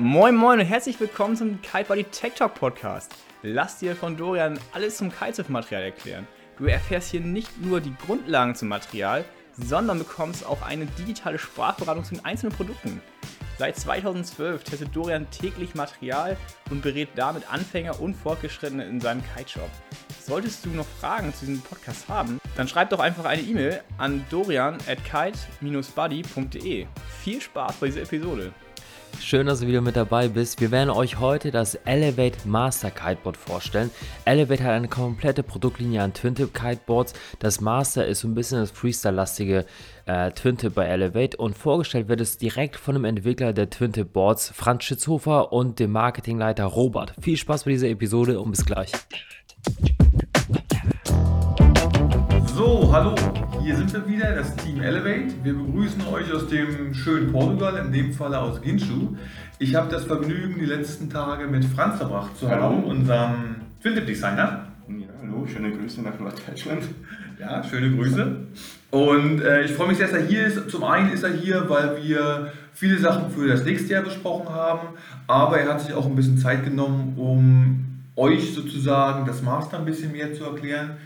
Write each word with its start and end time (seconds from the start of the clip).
Moin 0.00 0.36
Moin 0.36 0.60
und 0.60 0.64
herzlich 0.64 1.00
willkommen 1.00 1.34
zum 1.34 1.60
Kitebody 1.60 2.04
Tech 2.04 2.34
Talk 2.34 2.54
Podcast. 2.54 3.12
Lass 3.42 3.80
dir 3.80 3.96
von 3.96 4.16
Dorian 4.16 4.56
alles 4.72 4.98
zum 4.98 5.10
Kitesurf-Material 5.10 5.82
erklären. 5.82 6.24
Du 6.56 6.66
erfährst 6.66 7.10
hier 7.10 7.20
nicht 7.20 7.60
nur 7.60 7.80
die 7.80 7.96
Grundlagen 8.06 8.54
zum 8.54 8.68
Material, 8.68 9.24
sondern 9.56 9.98
bekommst 9.98 10.46
auch 10.46 10.62
eine 10.62 10.86
digitale 10.86 11.36
Sprachberatung 11.36 12.04
zu 12.04 12.14
den 12.14 12.24
einzelnen 12.24 12.54
Produkten. 12.54 13.02
Seit 13.58 13.74
2012 13.74 14.62
testet 14.62 14.94
Dorian 14.94 15.28
täglich 15.32 15.74
Material 15.74 16.36
und 16.70 16.80
berät 16.80 17.08
damit 17.16 17.52
Anfänger 17.52 18.00
und 18.00 18.14
Fortgeschrittene 18.14 18.84
in 18.84 19.00
seinem 19.00 19.24
Kiteshop. 19.34 19.68
Solltest 20.28 20.66
du 20.66 20.68
noch 20.68 20.86
Fragen 21.00 21.32
zu 21.32 21.46
diesem 21.46 21.62
Podcast 21.62 22.06
haben, 22.06 22.38
dann 22.54 22.68
schreib 22.68 22.90
doch 22.90 23.00
einfach 23.00 23.24
eine 23.24 23.40
E-Mail 23.40 23.80
an 23.96 24.26
dorian 24.28 24.76
at 24.86 25.02
kite-buddy.de. 25.02 26.86
Viel 27.22 27.40
Spaß 27.40 27.76
bei 27.76 27.86
dieser 27.86 28.02
Episode! 28.02 28.52
Schön, 29.20 29.46
dass 29.46 29.60
du 29.60 29.66
wieder 29.66 29.80
mit 29.80 29.96
dabei 29.96 30.28
bist. 30.28 30.60
Wir 30.60 30.70
werden 30.70 30.90
euch 30.90 31.18
heute 31.18 31.50
das 31.50 31.76
Elevate 31.86 32.46
Master 32.46 32.90
Kiteboard 32.90 33.38
vorstellen. 33.38 33.90
Elevate 34.26 34.62
hat 34.64 34.72
eine 34.72 34.88
komplette 34.88 35.42
Produktlinie 35.42 36.02
an 36.02 36.12
Twin-Tip 36.12 36.52
Kiteboards. 36.52 37.14
Das 37.38 37.62
Master 37.62 38.06
ist 38.06 38.20
so 38.20 38.28
ein 38.28 38.34
bisschen 38.34 38.58
das 38.58 38.70
Freestyle-lastige 38.70 39.64
äh, 40.04 40.30
Twin-Tip 40.32 40.74
bei 40.74 40.84
Elevate 40.84 41.38
und 41.38 41.56
vorgestellt 41.56 42.08
wird 42.08 42.20
es 42.20 42.36
direkt 42.36 42.76
von 42.76 42.94
dem 42.94 43.06
Entwickler 43.06 43.54
der 43.54 43.70
Twin-Tip 43.70 44.12
Boards, 44.12 44.52
Franz 44.54 44.84
Schitzhofer 44.84 45.54
und 45.54 45.78
dem 45.80 45.92
Marketingleiter 45.92 46.66
Robert. 46.66 47.14
Viel 47.18 47.38
Spaß 47.38 47.64
bei 47.64 47.70
dieser 47.70 47.88
Episode 47.88 48.38
und 48.40 48.50
bis 48.50 48.66
gleich. 48.66 48.92
So, 52.54 52.90
hallo, 52.92 53.14
hier 53.62 53.76
sind 53.76 53.92
wir 53.92 54.08
wieder, 54.08 54.34
das 54.34 54.54
Team 54.56 54.80
Elevate. 54.80 55.34
Wir 55.42 55.54
begrüßen 55.54 56.06
euch 56.08 56.32
aus 56.32 56.48
dem 56.48 56.92
schönen 56.94 57.32
Portugal, 57.32 57.76
in 57.84 57.92
dem 57.92 58.12
Falle 58.12 58.40
aus 58.40 58.60
Ginshu. 58.60 59.16
Ich 59.58 59.74
habe 59.74 59.90
das 59.90 60.04
Vergnügen, 60.04 60.56
die 60.58 60.66
letzten 60.66 61.08
Tage 61.08 61.46
mit 61.46 61.64
Franz 61.64 61.98
verbracht 61.98 62.36
zu 62.36 62.48
Hallo. 62.48 62.62
haben, 62.62 62.84
unserem 62.84 63.56
Twin-Tip-Designer. 63.82 64.66
Ja, 64.88 65.06
hallo, 65.22 65.46
schöne 65.46 65.70
Grüße 65.70 66.02
nach 66.02 66.18
Norddeutschland. 66.18 66.82
Ja, 67.38 67.62
schöne 67.62 67.94
Grüße. 67.94 68.36
Und 68.90 69.42
äh, 69.42 69.62
ich 69.62 69.72
freue 69.72 69.88
mich 69.88 69.98
sehr, 69.98 70.08
dass 70.08 70.16
er 70.16 70.26
hier 70.26 70.46
ist. 70.46 70.70
Zum 70.70 70.82
einen 70.84 71.12
ist 71.12 71.22
er 71.22 71.32
hier, 71.32 71.68
weil 71.68 72.02
wir 72.02 72.52
viele 72.72 72.98
Sachen 72.98 73.30
für 73.30 73.46
das 73.46 73.64
nächste 73.64 73.92
Jahr 73.92 74.02
besprochen 74.02 74.48
haben, 74.48 74.88
aber 75.26 75.58
er 75.58 75.68
hat 75.68 75.80
sich 75.80 75.94
auch 75.94 76.06
ein 76.06 76.16
bisschen 76.16 76.38
Zeit 76.38 76.64
genommen, 76.64 77.14
um 77.16 77.87
euch 78.18 78.52
sozusagen 78.52 79.24
das 79.26 79.42
Master 79.42 79.78
ein 79.78 79.84
bisschen 79.84 80.12
mehr 80.12 80.34
zu 80.34 80.44
erklären. 80.44 80.98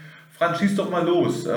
Franz, 0.42 0.58
schieß 0.58 0.74
doch 0.74 0.90
mal 0.90 1.06
los. 1.06 1.46
Äh, 1.46 1.52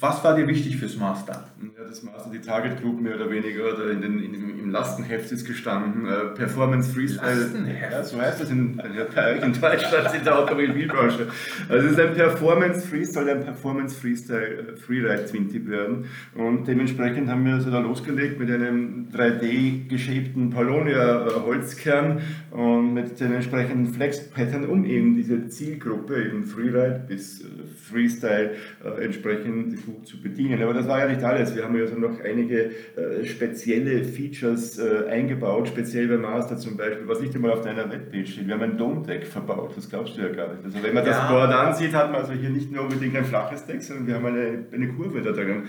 was 0.00 0.22
war 0.22 0.36
dir 0.36 0.46
wichtig 0.46 0.76
fürs 0.76 0.96
Master? 0.96 1.48
Ja, 1.60 1.84
das 1.88 2.04
Master, 2.04 2.30
die 2.30 2.38
Target 2.38 2.80
Group 2.80 3.00
mehr 3.00 3.16
oder 3.16 3.28
weniger, 3.28 3.90
in 3.90 4.00
den, 4.00 4.22
in 4.22 4.32
dem, 4.32 4.60
im 4.60 4.70
Lastenheft 4.70 5.32
ist 5.32 5.44
gestanden, 5.44 6.06
äh, 6.06 6.36
Performance 6.36 6.92
Freestyle. 6.92 7.34
Lastenheft? 7.34 7.92
Ja, 7.92 8.04
so 8.04 8.20
heißt 8.20 8.40
das 8.40 8.50
in, 8.50 8.78
in 8.78 9.60
Deutschland 9.60 10.14
in 10.14 10.24
der 10.24 10.38
Automobilbranche. 10.38 11.26
Also 11.68 11.86
es 11.86 11.92
ist 11.92 12.00
ein 12.00 12.14
Performance 12.14 12.86
Freestyle, 12.86 13.32
ein 13.32 13.44
Performance 13.44 13.98
Freestyle 13.98 14.74
äh, 14.74 14.76
Freeride 14.76 15.24
Twin 15.24 15.48
Tip 15.48 15.68
werden. 15.68 16.04
Und 16.36 16.68
dementsprechend 16.68 17.28
haben 17.28 17.44
wir 17.44 17.54
also 17.54 17.72
da 17.72 17.80
losgelegt 17.80 18.38
mit 18.38 18.48
einem 18.48 19.08
3D 19.12 19.88
geschäbten 19.88 20.50
Polonia 20.50 21.26
äh, 21.26 21.30
Holzkern 21.44 22.20
und 22.52 22.94
mit 22.94 23.18
den 23.18 23.34
entsprechenden 23.34 23.92
Flex 23.92 24.30
Pattern, 24.30 24.66
um 24.66 24.84
eben 24.84 25.16
diese 25.16 25.48
Zielgruppe, 25.48 26.22
eben 26.22 26.44
Freeride 26.44 27.04
bis 27.08 27.44
Freestyle, 27.88 28.52
äh, 28.84 29.04
entsprechend 29.04 29.84
gut 29.86 30.06
zu 30.06 30.20
bedienen. 30.20 30.62
Aber 30.62 30.74
das 30.74 30.86
war 30.88 30.98
ja 31.00 31.08
nicht 31.08 31.22
alles. 31.22 31.54
Wir 31.54 31.64
haben 31.64 31.74
ja 31.76 31.82
also 31.82 31.96
noch 31.96 32.20
einige 32.20 32.70
äh, 32.96 33.24
spezielle 33.24 34.04
Features 34.04 34.78
äh, 34.78 35.08
eingebaut, 35.08 35.68
speziell 35.68 36.08
beim 36.08 36.22
Master 36.22 36.56
zum 36.56 36.76
Beispiel, 36.76 37.06
was 37.08 37.20
nicht 37.20 37.34
einmal 37.34 37.52
auf 37.52 37.62
deiner 37.62 37.90
Webpage 37.90 38.32
steht. 38.32 38.46
Wir 38.46 38.54
haben 38.54 38.62
ein 38.62 38.78
Dome-Deck 38.78 39.26
verbaut, 39.26 39.72
das 39.76 39.88
glaubst 39.88 40.16
du 40.16 40.22
ja 40.22 40.28
gar 40.28 40.52
nicht. 40.52 40.64
Also 40.64 40.82
wenn 40.82 40.94
man 40.94 41.04
das 41.04 41.16
Ja. 41.16 41.30
Board 41.30 41.50
ansieht, 41.52 41.94
hat 41.94 42.12
man 42.12 42.20
also 42.22 42.32
hier 42.32 42.50
nicht 42.50 42.70
nur 42.72 42.84
unbedingt 42.84 43.16
ein 43.16 43.24
flaches 43.24 43.64
Deck, 43.66 43.82
sondern 43.82 44.06
wir 44.06 44.14
haben 44.14 44.26
eine, 44.26 44.64
eine 44.72 44.88
Kurve 44.88 45.20
da 45.22 45.32
drin. 45.32 45.64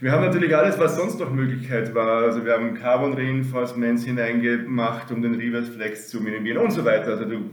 Wir 0.00 0.12
haben 0.12 0.24
natürlich 0.24 0.56
alles, 0.56 0.78
was 0.78 0.96
sonst 0.96 1.20
noch 1.20 1.30
Möglichkeit 1.30 1.94
war. 1.94 2.22
Also 2.22 2.44
wir 2.44 2.54
haben 2.54 2.74
Carbon 2.74 3.12
Reinforcements 3.12 4.04
hineingemacht, 4.04 5.10
um 5.10 5.20
den 5.20 5.34
Reverse 5.34 5.70
Flex 5.70 6.08
zu 6.08 6.20
minimieren 6.20 6.58
und 6.58 6.70
so 6.70 6.84
weiter. 6.84 7.10
Also 7.12 7.26
du 7.26 7.50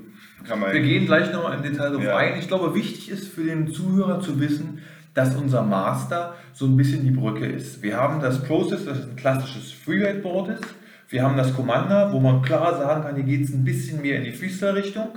kann 0.48 0.60
man 0.62 0.72
Wir 0.72 0.82
gehen 0.82 1.06
gleich 1.06 1.32
nochmal 1.34 1.58
im 1.58 1.64
Detail 1.64 1.92
drauf 1.92 2.04
Ja. 2.04 2.16
ein. 2.16 2.40
Ich 2.40 2.48
glaube, 2.48 2.74
wichtig 2.74 3.12
ist 3.12 3.28
für 3.28 3.44
den 3.44 3.68
Zuhörer 3.72 4.22
zu 4.22 4.40
wissen, 4.40 4.80
dass 5.14 5.36
unser 5.36 5.64
Master 5.64 6.36
so 6.54 6.66
ein 6.68 6.78
bisschen 6.78 7.04
die 7.04 7.12
Brücke 7.12 7.46
ist. 7.46 7.84
Wir 7.84 7.98
haben 7.98 8.22
das 8.22 8.42
Process, 8.44 8.86
das 8.86 9.10
ein 9.10 9.16
klassisches 9.16 9.72
Freeride-Board 9.72 10.50
ist. 10.60 10.66
Wir 11.10 11.24
haben 11.24 11.38
das 11.38 11.54
Commander, 11.56 12.12
wo 12.14 12.20
man 12.20 12.42
klar 12.42 12.78
sagen 12.78 13.04
kann, 13.04 13.16
hier 13.16 13.24
geht 13.24 13.44
es 13.46 13.54
ein 13.54 13.64
bisschen 13.64 14.02
mehr 14.02 14.18
in 14.18 14.26
die 14.26 14.32
Freestyle-Richtung. 14.32 15.10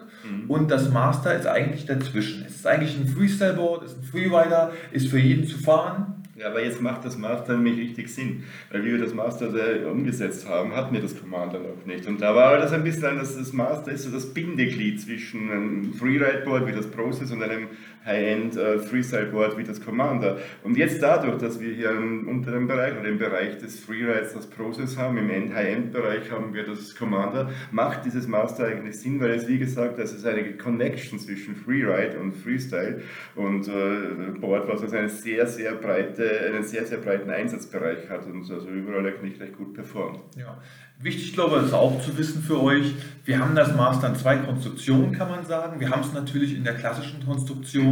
Und 0.49 0.71
das 0.71 0.91
Master 0.91 1.35
ist 1.35 1.47
eigentlich 1.47 1.87
dazwischen. 1.87 2.45
Es 2.47 2.57
ist 2.57 2.67
eigentlich 2.67 2.97
ein 2.97 3.07
Freestyle-Board, 3.07 3.85
ist 3.85 3.99
ein 3.99 4.05
Freerider, 4.05 4.73
ist 4.93 5.09
für 5.09 5.19
jeden 5.19 5.47
zu 5.47 5.59
fahren. 5.59 6.20
Ja, 6.41 6.47
aber 6.47 6.65
jetzt 6.65 6.81
macht 6.81 7.05
das 7.05 7.19
Master 7.19 7.55
nämlich 7.55 7.79
richtig 7.79 8.09
Sinn, 8.09 8.45
weil 8.71 8.83
wie 8.83 8.93
wir 8.93 8.99
das 8.99 9.13
Master 9.13 9.51
umgesetzt 9.91 10.49
haben, 10.49 10.75
hatten 10.75 10.95
wir 10.95 11.03
das 11.03 11.15
Commander 11.21 11.59
noch 11.59 11.85
nicht. 11.85 12.07
Und 12.07 12.23
da 12.23 12.35
war 12.35 12.57
das 12.57 12.73
ein 12.73 12.83
bisschen 12.83 13.05
anders, 13.05 13.37
das 13.37 13.53
Master 13.53 13.93
ist 13.93 14.05
so 14.05 14.11
das 14.11 14.33
Bindeglied 14.33 14.99
zwischen 15.03 15.51
einem 15.51 15.93
Freeride-Board 15.93 16.67
wie 16.67 16.73
das 16.73 16.87
Process 16.87 17.31
und 17.31 17.43
einem 17.43 17.69
High-End 18.05 18.57
äh, 18.57 18.79
Freestyle-Board 18.79 19.59
wie 19.59 19.65
das 19.65 19.81
Commander. 19.85 20.39
Und 20.63 20.77
jetzt 20.77 21.03
dadurch, 21.03 21.39
dass 21.39 21.61
wir 21.61 21.73
hier 21.75 21.91
im 21.91 22.29
unteren 22.29 22.67
Bereich 22.67 22.99
oder 22.99 23.09
im 23.09 23.19
Bereich 23.19 23.59
des 23.59 23.81
Freerides 23.81 24.35
das 24.35 24.47
Process 24.49 24.97
haben, 24.97 25.19
im 25.19 25.29
End- 25.31 25.55
High-End-Bereich 25.55 26.31
haben 26.31 26.55
wir 26.55 26.65
das 26.65 26.95
Commander, 26.95 27.51
macht 27.71 28.05
dieses 28.05 28.27
Master 28.27 28.67
eigentlich 28.67 28.99
Sinn, 28.99 29.21
weil 29.21 29.33
es 29.33 29.49
wie 29.49 29.59
gesagt, 29.59 29.99
das 29.99 30.13
ist 30.13 30.27
eine 30.27 30.57
Connection 30.57 31.19
zwischen 31.19 31.57
Freeride 31.57 32.19
und 32.19 32.33
Freestyle 32.33 33.03
und 33.35 33.69
äh, 33.69 34.39
Board, 34.41 34.69
was 34.69 34.83
also 34.83 34.97
eine 34.97 35.09
sehr, 35.09 35.47
sehr 35.47 35.73
breite, 35.73 36.41
einen 36.47 36.63
sehr, 36.63 36.87
sehr 36.87 36.99
breiten 36.99 37.31
Einsatzbereich 37.31 38.09
hat 38.09 38.27
und 38.27 38.51
also 38.51 38.69
überall 38.69 39.07
eigentlich 39.07 39.41
recht 39.41 39.57
gut 39.57 39.75
performt. 39.75 40.21
Ja. 40.37 40.59
Wichtig, 41.03 41.33
glaube 41.33 41.57
ich, 41.57 41.65
ist 41.65 41.73
auch 41.73 41.99
zu 42.03 42.19
wissen 42.19 42.43
für 42.43 42.63
euch, 42.63 42.95
wir 43.25 43.39
haben 43.39 43.55
das 43.55 43.75
Master 43.75 44.09
in 44.09 44.17
zwei 44.17 44.37
Konstruktionen, 44.37 45.13
kann 45.13 45.31
man 45.31 45.47
sagen. 45.47 45.81
Wir 45.81 45.89
haben 45.89 46.03
es 46.03 46.13
natürlich 46.13 46.55
in 46.55 46.63
der 46.63 46.75
klassischen 46.75 47.25
Konstruktion 47.25 47.90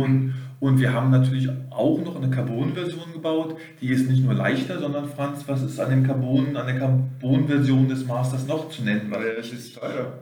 und 0.60 0.81
wir 0.81 0.92
haben 0.92 1.10
natürlich 1.10 1.48
auch 1.70 1.98
noch 2.04 2.16
eine 2.16 2.31
Carbon-Version 2.31 3.12
gebaut. 3.12 3.56
Die 3.81 3.88
ist 3.91 4.10
nicht 4.10 4.25
nur 4.25 4.34
leichter, 4.34 4.78
sondern 4.78 5.06
Franz, 5.09 5.44
was 5.47 5.62
ist 5.62 5.78
an 5.78 5.91
dem 5.91 6.04
Carbon, 6.06 6.56
an 6.56 6.66
der 6.66 6.78
Carbon-Version 6.78 7.88
des 7.88 8.06
Masters 8.06 8.47
noch 8.47 8.69
zu 8.70 8.82
nennen? 8.82 9.06
Weil 9.10 9.36
es 9.38 9.53
ist 9.53 9.78
teurer. 9.78 10.12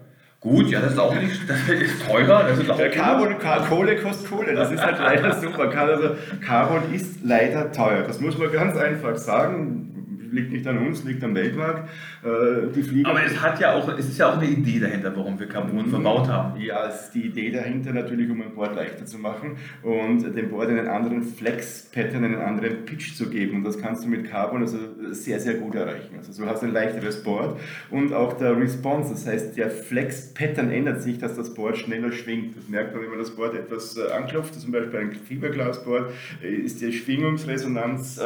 Gut, 0.41 0.69
ja, 0.71 0.81
das 0.81 0.93
ist 0.93 0.99
auch 0.99 1.15
nicht, 1.15 1.49
das 1.49 1.59
ist 1.69 2.07
teurer, 2.07 2.45
das 2.49 2.59
ist 2.59 2.71
auch 2.71 2.77
Der 2.77 2.91
Carbon, 2.91 3.39
Ka- 3.39 3.61
Kohle 3.69 3.97
kostet 3.97 4.31
Kohle, 4.31 4.55
das 4.55 4.71
ist 4.71 4.85
halt 4.85 4.99
leider 5.01 5.35
super. 5.41 5.71
Also, 5.75 6.11
Carbon 6.45 6.93
ist 6.95 7.25
leider 7.25 7.73
teuer, 7.73 8.03
das 8.03 8.21
muss 8.21 8.37
man 8.39 8.53
ganz 8.53 8.77
einfach 8.77 9.17
sagen. 9.17 9.96
Liegt 10.37 10.53
nicht 10.53 10.67
an 10.67 10.79
uns, 10.79 11.03
liegt 11.05 11.25
am 11.25 11.35
Weltmarkt. 11.35 11.89
Äh, 12.23 12.73
Die 12.75 12.83
Flieger 12.83 13.09
Aber 13.09 13.25
es 13.25 13.41
hat 13.41 13.59
ja 13.59 13.75
auch, 13.75 13.89
es 13.97 14.07
ist 14.09 14.19
ja 14.19 14.31
auch 14.31 14.39
eine 14.39 14.47
Idee 14.47 14.79
dahinter, 14.79 15.17
warum 15.17 15.39
wir 15.41 15.49
Carbon 15.49 15.87
verbaut 15.87 16.29
haben. 16.29 16.61
Ja, 16.61 16.89
es 16.89 17.05
ist 17.07 17.15
die 17.15 17.27
Idee 17.27 17.51
dahinter 17.51 17.93
natürlich, 17.93 18.29
um 18.31 18.43
ein 18.43 18.55
Board 18.55 18.77
leichter 18.77 19.07
zu 19.07 19.19
machen 19.19 19.57
und 19.83 20.37
dem 20.37 20.51
Board 20.51 20.69
einen 20.69 20.89
anderen 20.89 21.23
Flex-Pattern, 21.23 22.23
einen 22.25 22.41
anderen 22.41 22.85
Pitch 22.85 23.15
zu 23.15 23.31
geben. 23.31 23.57
Und 23.57 23.65
das 23.65 23.79
kannst 23.81 24.05
du 24.05 24.09
mit 24.09 24.29
Carbon 24.31 24.61
also 24.61 24.79
sehr, 25.11 25.41
sehr 25.41 25.55
gut 25.55 25.75
erreichen. 25.75 26.17
Also 26.19 26.43
du 26.43 26.49
hast 26.49 26.63
ein 26.63 26.73
leichteres 26.73 27.23
Board 27.23 27.59
und 27.91 28.13
auch 28.13 28.35
der 28.35 28.57
Response, 28.59 29.11
das 29.15 29.27
heißt, 29.27 29.57
der 29.57 29.71
Flex-Pattern 29.71 30.71
ändert 30.71 31.01
sich, 31.03 31.19
dass 31.19 31.35
das 31.35 31.55
Board 31.55 31.79
schneller 31.79 32.13
schwingt. 32.13 32.57
Das 32.57 32.69
merkt 32.69 32.93
man, 32.93 33.03
wenn 33.03 33.11
man 33.11 33.19
das 33.19 33.31
Board 33.31 33.55
etwas 33.55 33.97
äh, 33.97 34.13
anklopft, 34.13 34.55
zum 34.55 34.71
Beispiel 34.73 35.01
ein 35.01 35.13
Fiberglas-Board, 35.13 36.11
äh, 36.43 36.49
ist 36.49 36.81
die 36.83 36.93
Schwingungsresonanz, 36.93 38.21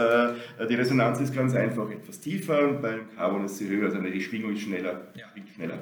die 0.69 0.75
Resonanz 0.75 1.20
ist 1.20 1.34
ganz 1.34 1.54
einfach 1.54 1.88
etwas 2.03 2.21
tiefer 2.21 2.69
und 2.69 2.83
beim 2.83 3.00
Carbon 3.16 3.44
ist 3.44 3.59
sie 3.59 3.69
höher, 3.69 3.87
also 3.87 4.00
die 4.00 4.21
Schwingung 4.21 4.52
ist 4.55 4.62
schneller. 4.62 5.00
Ja. 5.14 5.26
schneller. 5.55 5.79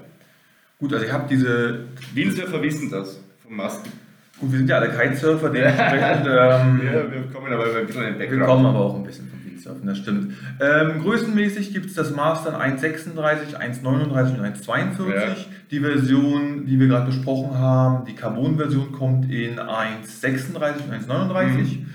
Gut, 0.79 0.93
also 0.93 1.05
ich 1.05 1.13
habe 1.13 1.27
diese 1.29 1.85
Windsurfer 2.15 2.63
wissen 2.63 2.91
das 2.91 3.21
vom 3.43 3.57
Masten. 3.57 3.91
Gut, 4.39 4.53
wir 4.53 4.59
sind 4.59 4.71
ja 4.71 4.79
alle 4.79 4.91
Kitesurfer, 4.91 5.51
dementsprechend. 5.51 6.27
Ähm, 6.27 6.81
Ja, 6.85 7.11
wir 7.13 7.23
kommen 7.33 7.53
aber 7.53 7.65
ein 7.77 7.87
bisschen 7.87 8.05
in 8.05 8.13
den 8.13 8.21
wir 8.21 8.27
Background. 8.29 8.47
kommen 8.47 8.67
aber 8.67 8.79
auch 8.79 8.97
ein 8.97 9.03
bisschen 9.03 9.29
vom 9.29 9.45
Windsurfen, 9.45 9.87
das 9.87 9.99
stimmt. 9.99 10.35
Ähm, 10.61 11.03
größenmäßig 11.03 11.73
gibt 11.73 11.87
es 11.87 11.95
das 11.95 12.15
Master 12.15 12.51
in 12.51 12.79
1,36, 12.79 13.57
1,39 13.57 14.39
und 14.39 14.45
1,42. 14.45 15.15
Ja. 15.15 15.37
Die 15.73 15.81
Version, 15.81 16.67
die 16.67 16.79
wir 16.79 16.87
gerade 16.87 17.07
besprochen 17.07 17.59
haben, 17.59 18.05
die 18.07 18.15
Carbon-Version 18.15 18.93
kommt 18.93 19.31
in 19.31 19.59
1,36 19.59 20.55
und 20.55 20.63
1,39. 21.11 21.49
Ähm, 21.49 21.87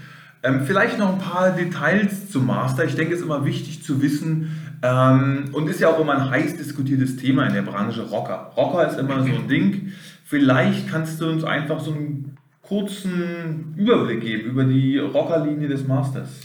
vielleicht 0.66 1.00
noch 1.00 1.14
ein 1.14 1.20
paar 1.20 1.52
Details 1.52 2.30
zum 2.30 2.48
Master. 2.48 2.84
Ich 2.84 2.96
denke, 2.96 3.14
es 3.14 3.22
ist 3.22 3.26
immer 3.26 3.46
wichtig 3.46 3.82
zu 3.84 4.02
wissen 4.02 4.52
ähm, 4.84 5.46
und 5.54 5.70
ist 5.70 5.80
ja 5.80 5.90
auch 5.90 6.00
immer 6.00 6.14
ein 6.14 6.30
heiß 6.30 6.58
diskutiertes 6.58 7.16
Thema 7.16 7.48
in 7.48 7.54
der 7.54 7.62
Branche 7.62 8.02
Rocker. 8.10 8.52
Rocker 8.58 8.88
ist 8.88 9.00
immer 9.00 9.24
so 9.24 9.30
ein 9.30 9.48
Ding. 9.48 9.94
Vielleicht 10.26 10.90
kannst 10.90 11.22
du 11.22 11.30
uns 11.30 11.44
einfach 11.44 11.80
so 11.80 11.94
einen 11.94 12.38
kurzen 12.62 13.74
Überblick 13.78 14.22
geben 14.22 14.50
über 14.50 14.66
die 14.66 14.98
Rockerlinie 14.98 15.68
des 15.70 15.88
Masters. 15.88 16.42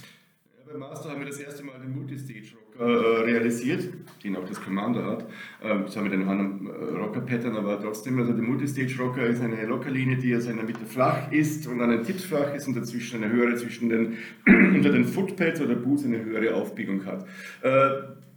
Ja, 0.58 0.72
beim 0.72 0.80
Master 0.80 1.10
haben 1.10 1.20
wir 1.20 1.26
das 1.26 1.38
erste 1.38 1.64
Mal 1.64 1.80
den 1.80 1.94
Multistage 1.94 2.52
Rocker 2.54 2.88
äh, 2.88 3.22
realisiert. 3.24 3.84
Den 4.24 4.36
auch 4.36 4.44
das 4.44 4.62
Commander 4.62 5.04
hat. 5.04 5.26
Ähm, 5.62 5.86
zwar 5.88 6.02
mit 6.02 6.12
einem 6.12 6.28
anderen 6.28 6.66
äh, 6.66 6.98
Rocker-Pattern, 6.98 7.56
aber 7.56 7.80
trotzdem, 7.80 8.18
also 8.18 8.32
der 8.32 8.42
Multistage-Rocker 8.42 9.26
ist 9.26 9.42
eine 9.42 9.64
Lockerlinie, 9.66 10.16
die 10.16 10.34
aus 10.36 10.46
einer 10.46 10.62
Mitte 10.62 10.84
flach 10.86 11.30
ist 11.32 11.66
und 11.66 11.80
an 11.80 11.90
den 11.90 12.02
Tipps 12.02 12.24
flach 12.24 12.54
ist 12.54 12.66
und 12.68 12.76
dazwischen 12.76 13.22
eine 13.22 13.32
höhere, 13.32 13.56
zwischen 13.56 13.88
den, 13.88 14.16
unter 14.74 14.90
den 14.90 15.04
Footpads 15.04 15.60
oder 15.60 15.74
Boots 15.74 16.04
eine 16.04 16.24
höhere 16.24 16.54
Aufbiegung 16.54 17.04
hat. 17.04 17.26
Äh, 17.62 17.90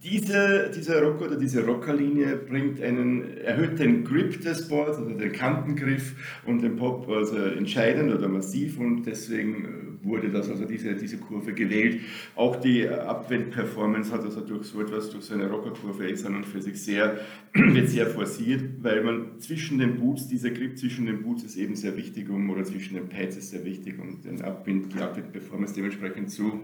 diese, 0.03 0.71
dieser 0.75 1.03
Rocker 1.03 1.27
oder 1.27 1.35
diese 1.35 1.63
Rockerlinie 1.63 2.35
bringt 2.37 2.81
einen, 2.81 3.37
erhöht 3.37 3.77
den 3.77 4.03
Grip 4.03 4.41
des 4.41 4.67
Boards, 4.67 4.97
also 4.97 5.11
den 5.11 5.31
Kantengriff 5.31 6.41
und 6.45 6.63
den 6.63 6.75
Pop 6.75 7.07
also 7.07 7.37
entscheidend 7.37 8.11
oder 8.11 8.27
massiv 8.27 8.79
und 8.79 9.03
deswegen 9.03 9.65
äh, 9.65 9.90
wurde 10.03 10.29
das, 10.29 10.49
also 10.49 10.65
diese, 10.65 10.95
diese 10.95 11.17
Kurve 11.17 11.53
gewählt. 11.53 12.01
Auch 12.35 12.55
die 12.55 12.87
Abwend-Performance 12.87 14.11
hat 14.11 14.21
also 14.21 14.41
durch 14.41 14.67
so 14.67 14.81
etwas, 14.81 15.09
durch 15.09 15.25
so 15.25 15.33
eine 15.33 15.49
Rockerkurve 15.49 16.07
jetzt 16.07 16.25
an 16.25 16.35
und 16.35 16.45
für 16.45 16.61
sich 16.61 16.81
sehr, 16.81 17.19
wird 17.53 17.89
sehr 17.89 18.07
forciert, 18.07 18.63
weil 18.81 19.03
man 19.03 19.39
zwischen 19.39 19.77
den 19.77 19.99
Boots, 19.99 20.27
dieser 20.27 20.51
Grip 20.51 20.77
zwischen 20.77 21.05
den 21.05 21.23
Boots 21.23 21.43
ist 21.43 21.57
eben 21.57 21.75
sehr 21.75 21.95
wichtig, 21.97 22.29
um, 22.29 22.49
oder 22.49 22.63
zwischen 22.63 22.95
den 22.95 23.09
Pads 23.09 23.37
ist 23.37 23.51
sehr 23.51 23.65
wichtig, 23.65 23.99
um 23.99 24.21
den 24.21 24.41
Abwind, 24.41 24.93
die 24.93 24.99
Abwind-Performance 24.99 25.73
dementsprechend 25.73 26.31
zu 26.31 26.61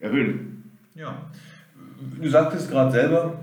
erhöhen. 0.00 0.64
Ja 0.94 1.30
du 2.20 2.28
sagtest 2.28 2.70
gerade 2.70 2.92
selber, 2.92 3.38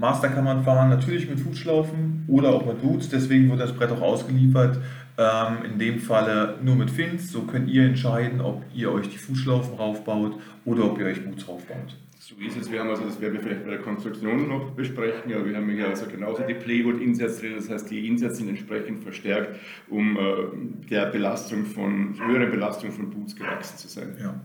Master 0.00 0.28
kann 0.28 0.44
man 0.44 0.64
fahren, 0.64 0.88
natürlich 0.88 1.28
mit 1.28 1.38
Fußschlaufen 1.40 2.24
oder 2.26 2.50
auch 2.50 2.64
mit 2.64 2.80
Boots, 2.80 3.08
deswegen 3.08 3.50
wird 3.50 3.60
das 3.60 3.72
Brett 3.72 3.90
auch 3.92 4.00
ausgeliefert. 4.00 4.78
Ähm, 5.18 5.64
in 5.70 5.78
dem 5.78 5.98
Falle 5.98 6.56
nur 6.62 6.76
mit 6.76 6.90
Fins, 6.90 7.30
so 7.30 7.42
könnt 7.42 7.68
ihr 7.68 7.84
entscheiden, 7.84 8.40
ob 8.40 8.62
ihr 8.74 8.90
euch 8.90 9.08
die 9.08 9.18
Fußschlaufen 9.18 9.74
raufbaut 9.74 10.40
oder 10.64 10.84
ob 10.84 10.98
ihr 10.98 11.06
euch 11.06 11.22
Boots 11.22 11.46
raufbaut. 11.46 11.96
So 12.18 12.36
ist 12.36 12.56
es. 12.56 12.70
Wir 12.70 12.80
haben 12.80 12.90
also, 12.90 13.04
das 13.04 13.20
werden 13.20 13.34
wir 13.34 13.40
vielleicht 13.40 13.64
bei 13.64 13.70
der 13.70 13.80
Konstruktion 13.80 14.48
noch 14.48 14.70
besprechen, 14.70 15.34
aber 15.34 15.44
wir 15.44 15.56
haben 15.56 15.68
hier 15.68 15.88
also 15.88 16.06
genauso 16.06 16.44
die 16.44 16.54
Playwood-Insets 16.54 17.40
drin, 17.40 17.54
das 17.56 17.68
heißt, 17.68 17.90
die 17.90 18.06
Insets 18.06 18.38
sind 18.38 18.48
entsprechend 18.48 19.02
verstärkt, 19.02 19.58
um 19.88 20.16
äh, 20.16 20.88
der 20.88 21.06
Belastung 21.06 21.64
von, 21.66 22.14
höheren 22.24 22.50
Belastung 22.50 22.92
von 22.92 23.10
Boots 23.10 23.34
gewachsen 23.34 23.76
zu 23.76 23.88
sein. 23.88 24.16
Ja. 24.20 24.40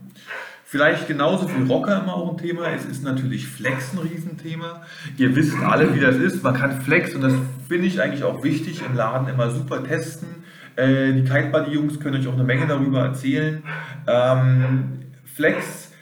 Vielleicht 0.68 1.06
genauso 1.06 1.48
wie 1.48 1.62
Rocker 1.62 2.02
immer 2.02 2.16
auch 2.16 2.32
ein 2.32 2.38
Thema. 2.38 2.68
Es 2.74 2.84
ist 2.86 3.04
natürlich 3.04 3.46
Flex 3.46 3.92
ein 3.92 4.00
Riesenthema. 4.00 4.82
Ihr 5.16 5.36
wisst 5.36 5.54
alle, 5.62 5.94
wie 5.94 6.00
das 6.00 6.16
ist. 6.16 6.42
Man 6.42 6.54
kann 6.54 6.80
Flex, 6.80 7.14
und 7.14 7.20
das 7.20 7.34
finde 7.68 7.86
ich 7.86 8.02
eigentlich 8.02 8.24
auch 8.24 8.42
wichtig, 8.42 8.82
im 8.84 8.96
Laden 8.96 9.28
immer 9.28 9.48
super 9.50 9.84
testen. 9.84 10.26
Äh, 10.74 11.12
die 11.12 11.22
Kite 11.22 11.50
Buddy 11.52 11.70
Jungs 11.70 12.00
können 12.00 12.20
euch 12.20 12.26
auch 12.26 12.34
eine 12.34 12.42
Menge 12.42 12.66
darüber 12.66 13.04
erzählen. 13.04 13.62
Ähm, 14.08 15.02
Flex 15.24 15.92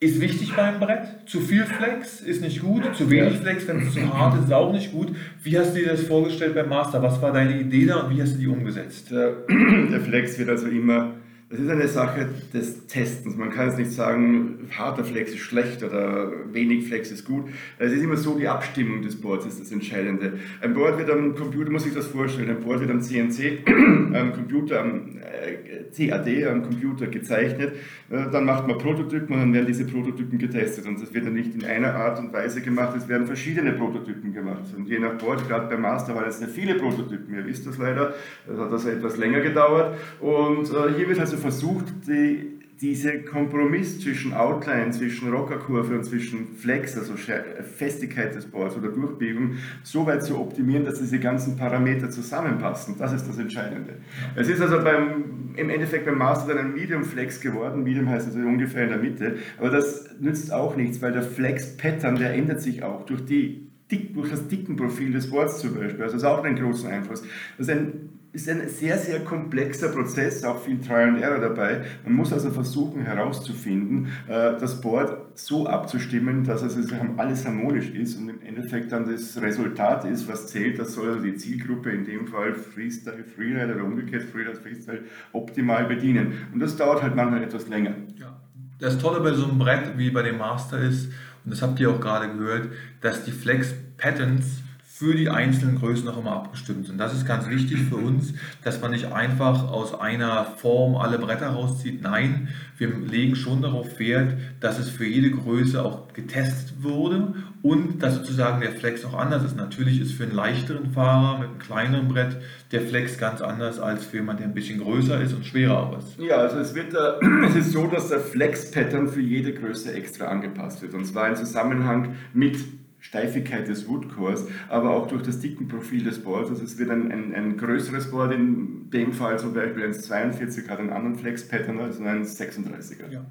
ist 0.00 0.18
wichtig 0.22 0.56
beim 0.56 0.80
Brett. 0.80 1.06
Zu 1.26 1.40
viel 1.40 1.66
Flex 1.66 2.22
ist 2.22 2.40
nicht 2.40 2.62
gut. 2.62 2.96
Zu 2.96 3.10
wenig 3.10 3.36
Flex, 3.40 3.68
wenn 3.68 3.86
es 3.86 3.92
zu 3.92 4.18
hart 4.18 4.38
ist, 4.38 4.44
ist 4.44 4.52
auch 4.54 4.72
nicht 4.72 4.90
gut. 4.90 5.14
Wie 5.42 5.58
hast 5.58 5.76
du 5.76 5.80
dir 5.80 5.88
das 5.88 6.00
vorgestellt 6.00 6.54
beim 6.54 6.70
Master? 6.70 7.02
Was 7.02 7.20
war 7.20 7.30
deine 7.30 7.60
Idee 7.60 7.84
da 7.84 7.96
und 7.96 8.16
wie 8.16 8.22
hast 8.22 8.36
du 8.36 8.38
die 8.38 8.48
umgesetzt? 8.48 9.10
Der, 9.10 9.32
der 9.90 10.00
Flex 10.00 10.38
wird 10.38 10.48
also 10.48 10.66
immer 10.66 11.12
das 11.54 11.60
ist 11.62 11.70
eine 11.70 11.86
Sache 11.86 12.28
des 12.52 12.86
Testens. 12.88 13.36
Man 13.36 13.50
kann 13.50 13.68
jetzt 13.68 13.78
nicht 13.78 13.92
sagen, 13.92 14.68
harter 14.76 15.04
Flex 15.04 15.30
ist 15.30 15.38
schlecht 15.38 15.84
oder 15.84 16.32
wenig 16.52 16.88
Flex 16.88 17.12
ist 17.12 17.24
gut. 17.24 17.44
Es 17.78 17.92
ist 17.92 18.02
immer 18.02 18.16
so, 18.16 18.36
die 18.36 18.48
Abstimmung 18.48 19.02
des 19.02 19.20
Boards 19.20 19.46
ist 19.46 19.60
das 19.60 19.70
Entscheidende. 19.70 20.32
Ein 20.60 20.74
Board 20.74 20.98
wird 20.98 21.10
am 21.10 21.36
Computer, 21.36 21.70
muss 21.70 21.86
ich 21.86 21.94
das 21.94 22.08
vorstellen, 22.08 22.50
ein 22.50 22.60
Board 22.60 22.80
wird 22.80 22.90
am 22.90 23.00
CNC, 23.00 23.68
am 23.68 24.32
Computer, 24.32 24.80
am 24.80 25.16
äh, 25.18 26.08
CAD, 26.08 26.46
am 26.48 26.62
Computer 26.62 27.06
gezeichnet. 27.06 27.74
Äh, 28.10 28.30
dann 28.32 28.44
macht 28.44 28.66
man 28.66 28.78
Prototypen 28.78 29.34
und 29.34 29.40
dann 29.40 29.54
werden 29.54 29.66
diese 29.66 29.84
Prototypen 29.84 30.38
getestet. 30.38 30.86
Und 30.86 31.00
das 31.00 31.14
wird 31.14 31.26
dann 31.26 31.34
nicht 31.34 31.54
in 31.54 31.64
einer 31.64 31.94
Art 31.94 32.18
und 32.18 32.32
Weise 32.32 32.62
gemacht, 32.62 32.96
es 32.96 33.08
werden 33.08 33.26
verschiedene 33.26 33.72
Prototypen 33.72 34.32
gemacht. 34.32 34.64
Und 34.76 34.88
je 34.88 34.98
nach 34.98 35.16
Board, 35.18 35.46
gerade 35.46 35.68
beim 35.68 35.82
Master 35.82 36.16
waren 36.16 36.28
es 36.28 36.40
sehr 36.40 36.48
viele 36.48 36.74
Prototypen, 36.74 37.32
ihr 37.32 37.46
wisst 37.46 37.64
das 37.64 37.78
leider, 37.78 38.14
das 38.46 38.58
hat 38.58 38.72
also 38.72 38.88
etwas 38.88 39.16
länger 39.16 39.40
gedauert. 39.40 39.96
Und 40.20 40.68
äh, 40.70 40.94
hier 40.96 41.08
wird 41.08 41.20
also 41.20 41.36
versucht, 41.44 41.84
die, 42.08 42.58
diese 42.80 43.20
Kompromiss 43.20 44.00
zwischen 44.00 44.32
Outline, 44.32 44.90
zwischen 44.92 45.30
Rockerkurve 45.30 45.94
und 45.94 46.04
zwischen 46.04 46.56
Flex, 46.56 46.96
also 46.96 47.14
Festigkeit 47.16 48.34
des 48.34 48.46
Boards 48.46 48.76
oder 48.76 48.88
Durchbiegung, 48.88 49.56
so 49.82 50.06
weit 50.06 50.24
zu 50.24 50.38
optimieren, 50.38 50.86
dass 50.86 51.00
diese 51.00 51.18
ganzen 51.18 51.56
Parameter 51.56 52.08
zusammenpassen. 52.08 52.96
Das 52.98 53.12
ist 53.12 53.28
das 53.28 53.38
Entscheidende. 53.38 53.96
Es 54.36 54.48
ist 54.48 54.62
also 54.62 54.82
beim, 54.82 55.52
im 55.54 55.68
Endeffekt 55.68 56.06
beim 56.06 56.16
Master 56.16 56.54
dann 56.54 56.66
ein 56.66 56.74
Medium 56.74 57.04
Flex 57.04 57.40
geworden. 57.40 57.84
Medium 57.84 58.08
heißt 58.08 58.26
also 58.26 58.38
ungefähr 58.38 58.84
in 58.84 58.88
der 58.88 58.98
Mitte. 58.98 59.36
Aber 59.58 59.68
das 59.68 60.08
nützt 60.18 60.50
auch 60.50 60.76
nichts, 60.76 61.02
weil 61.02 61.12
der 61.12 61.22
Flex-Pattern, 61.22 62.16
der 62.16 62.32
ändert 62.32 62.62
sich 62.62 62.82
auch 62.82 63.04
durch 63.04 63.24
die 63.26 63.64
durch 64.12 64.30
das 64.30 64.48
dicken 64.48 64.76
Profil 64.76 65.12
des 65.12 65.30
Boards 65.30 65.60
zum 65.60 65.74
Beispiel. 65.74 66.02
Also 66.02 66.14
das 66.16 66.22
ist 66.22 66.24
auch 66.24 66.42
einen 66.42 66.56
großen 66.56 66.90
Einfluss. 66.90 67.22
Das 67.58 67.68
ist 67.68 67.70
ein 67.70 68.03
ist 68.34 68.48
ein 68.48 68.68
sehr, 68.68 68.98
sehr 68.98 69.20
komplexer 69.20 69.90
Prozess, 69.90 70.42
auch 70.42 70.60
viel 70.60 70.80
Trial 70.80 71.10
and 71.10 71.22
Error 71.22 71.38
dabei. 71.38 71.84
Man 72.04 72.14
muss 72.14 72.32
also 72.32 72.50
versuchen 72.50 73.02
herauszufinden, 73.02 74.08
äh, 74.26 74.58
das 74.58 74.80
Board 74.80 75.38
so 75.38 75.68
abzustimmen, 75.68 76.42
dass 76.42 76.62
es 76.62 76.92
alles 77.16 77.46
harmonisch 77.46 77.90
ist 77.90 78.18
und 78.18 78.28
im 78.28 78.42
Endeffekt 78.42 78.90
dann 78.90 79.08
das 79.08 79.40
Resultat 79.40 80.04
ist, 80.04 80.26
was 80.28 80.48
zählt. 80.48 80.80
Das 80.80 80.94
soll 80.94 81.10
also 81.10 81.22
die 81.22 81.36
Zielgruppe, 81.36 81.90
in 81.90 82.04
dem 82.04 82.26
Fall 82.26 82.54
Freestyle, 82.54 83.22
Freeride 83.22 83.76
oder 83.76 83.84
umgekehrt 83.84 84.24
Freeride, 84.24 84.56
Freestyle, 84.56 85.04
optimal 85.32 85.84
bedienen. 85.84 86.32
Und 86.52 86.58
das 86.58 86.76
dauert 86.76 87.04
halt 87.04 87.14
manchmal 87.14 87.44
etwas 87.44 87.68
länger. 87.68 87.94
Ja. 88.18 88.40
Das 88.80 88.98
Tolle 88.98 89.20
bei 89.20 89.32
so 89.32 89.44
einem 89.44 89.60
Brett 89.60 89.96
wie 89.96 90.10
bei 90.10 90.22
dem 90.22 90.38
Master 90.38 90.80
ist, 90.80 91.06
und 91.44 91.52
das 91.52 91.62
habt 91.62 91.78
ihr 91.78 91.88
auch 91.88 92.00
gerade 92.00 92.36
gehört, 92.36 92.68
dass 93.00 93.24
die 93.24 93.30
Flex 93.30 93.72
Patterns 93.96 94.63
für 95.04 95.14
die 95.14 95.28
einzelnen 95.28 95.78
Größen 95.78 96.08
auch 96.08 96.16
immer 96.16 96.32
abgestimmt 96.32 96.86
sind. 96.86 96.98
Das 96.98 97.12
ist 97.12 97.26
ganz 97.26 97.46
wichtig 97.50 97.78
für 97.90 97.96
uns, 97.96 98.32
dass 98.62 98.80
man 98.80 98.90
nicht 98.90 99.12
einfach 99.12 99.70
aus 99.70 100.00
einer 100.00 100.46
Form 100.56 100.96
alle 100.96 101.18
Bretter 101.18 101.48
rauszieht. 101.48 102.00
Nein, 102.02 102.48
wir 102.78 102.88
legen 102.88 103.36
schon 103.36 103.60
darauf 103.60 103.98
Wert, 103.98 104.38
dass 104.60 104.78
es 104.78 104.88
für 104.88 105.04
jede 105.04 105.30
Größe 105.30 105.84
auch 105.84 106.10
getestet 106.14 106.82
wurde 106.82 107.34
und 107.60 108.02
dass 108.02 108.14
sozusagen 108.14 108.62
der 108.62 108.72
Flex 108.72 109.04
auch 109.04 109.12
anders 109.12 109.44
ist. 109.44 109.56
Natürlich 109.56 110.00
ist 110.00 110.12
für 110.12 110.22
einen 110.22 110.34
leichteren 110.34 110.90
Fahrer 110.92 111.38
mit 111.38 111.48
einem 111.50 111.58
kleineren 111.58 112.08
Brett 112.08 112.38
der 112.72 112.80
Flex 112.80 113.18
ganz 113.18 113.42
anders 113.42 113.78
als 113.78 114.06
für 114.06 114.16
jemanden, 114.16 114.42
der 114.42 114.48
ein 114.48 114.54
bisschen 114.54 114.80
größer 114.80 115.20
ist 115.20 115.34
und 115.34 115.44
schwerer 115.44 115.98
ist. 115.98 116.18
Ja, 116.18 116.36
also 116.36 116.58
es, 116.58 116.74
wird, 116.74 116.94
äh, 116.94 117.46
es 117.46 117.56
ist 117.56 117.72
so, 117.72 117.86
dass 117.88 118.08
der 118.08 118.20
Flex-Pattern 118.20 119.08
für 119.08 119.20
jede 119.20 119.52
Größe 119.52 119.92
extra 119.92 120.28
angepasst 120.28 120.80
wird. 120.80 120.94
Und 120.94 121.04
zwar 121.04 121.28
im 121.28 121.36
Zusammenhang 121.36 122.14
mit 122.32 122.56
Steifigkeit 123.04 123.68
des 123.68 123.86
Woodcores, 123.86 124.46
aber 124.70 124.90
auch 124.90 125.06
durch 125.06 125.22
das 125.22 125.38
dicken 125.38 125.68
Profil 125.68 126.04
des 126.04 126.24
Boards. 126.24 126.48
Also 126.48 126.64
es 126.64 126.78
wird 126.78 126.90
ein, 126.90 127.12
ein, 127.12 127.34
ein 127.34 127.56
größeres 127.58 128.10
Board, 128.10 128.32
in 128.32 128.88
dem 128.90 129.12
Fall 129.12 129.38
zum 129.38 129.52
Beispiel 129.52 129.84
ein 129.84 129.92
42 129.92 130.70
hat 130.70 130.78
einen 130.78 130.90
anderen 130.90 131.16
Flex-Pattern 131.16 131.80
als 131.80 132.00
ein 132.00 132.24
36er. 132.24 133.10
Ja. 133.10 133.26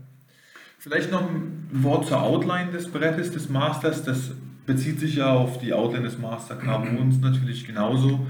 Vielleicht 0.78 1.12
noch 1.12 1.28
ein 1.28 1.68
Wort 1.72 2.06
zur 2.06 2.22
Outline 2.22 2.72
des 2.72 2.88
Brettes 2.88 3.32
des 3.32 3.50
Masters. 3.50 4.04
Das 4.04 4.32
bezieht 4.68 5.00
sich 5.00 5.16
ja 5.16 5.34
auf 5.34 5.58
die 5.58 5.74
Outline 5.74 6.04
des 6.04 6.20
Master 6.20 6.56
Carbons 6.56 7.20
natürlich 7.22 7.66
genauso. 7.66 8.28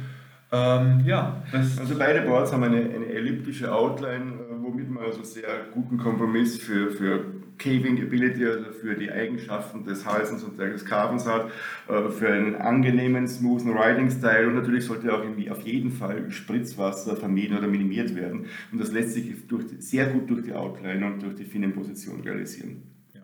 Ähm, 0.53 1.01
ja, 1.03 1.41
also 1.51 1.97
beide 1.97 2.21
Boards 2.21 2.53
haben 2.53 2.61
eine, 2.61 2.77
eine 2.77 3.07
elliptische 3.07 3.73
Outline, 3.73 4.33
äh, 4.33 4.61
womit 4.61 4.87
man 4.87 5.03
also 5.03 5.23
sehr 5.23 5.47
guten 5.73 5.97
Kompromiss 5.97 6.59
für, 6.59 6.91
für 6.91 7.25
Caving 7.57 7.99
Ability, 7.99 8.45
also 8.45 8.71
für 8.71 8.93
die 8.93 9.11
Eigenschaften 9.11 9.83
des 9.83 10.05
Halsens 10.05 10.43
und 10.43 10.59
des 10.59 10.85
Carbons 10.85 11.25
hat, 11.25 11.49
äh, 11.87 12.07
für 12.11 12.27
einen 12.31 12.53
angenehmen, 12.53 13.27
smoothen 13.27 13.75
Riding 13.75 14.11
Style 14.11 14.47
und 14.47 14.53
natürlich 14.53 14.85
sollte 14.85 15.11
auch 15.11 15.23
auf 15.23 15.61
jeden 15.63 15.89
Fall 15.89 16.29
Spritzwasser 16.29 17.17
vermieden 17.17 17.57
oder 17.57 17.67
minimiert 17.67 18.15
werden. 18.15 18.45
Und 18.71 18.79
das 18.79 18.91
lässt 18.91 19.13
sich 19.13 19.47
durch, 19.47 19.65
sehr 19.79 20.05
gut 20.05 20.29
durch 20.29 20.43
die 20.43 20.53
Outline 20.53 21.03
und 21.03 21.23
durch 21.23 21.33
die 21.33 21.45
Finnenposition 21.45 22.21
realisieren. 22.21 22.83
Ja. 23.15 23.21